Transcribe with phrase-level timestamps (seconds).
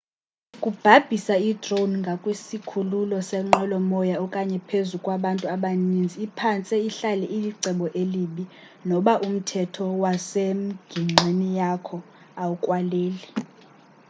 [0.55, 8.43] ukubhabhisa i-drone ngakwisikhululo senqwelo moya okanye phezu kwabantu abaninzi iphantse ihlale ilicebo elibi
[8.89, 11.97] noba umthetho wasemgingqini yakho
[12.41, 13.25] awukwaleli